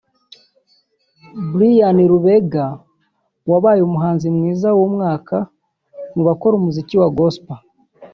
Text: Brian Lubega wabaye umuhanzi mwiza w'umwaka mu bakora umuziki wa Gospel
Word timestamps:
Brian 1.51 1.97
Lubega 2.09 2.65
wabaye 3.51 3.81
umuhanzi 3.83 4.27
mwiza 4.35 4.69
w'umwaka 4.77 5.37
mu 6.15 6.21
bakora 6.27 6.53
umuziki 6.57 6.95
wa 7.01 7.07
Gospel 7.17 7.59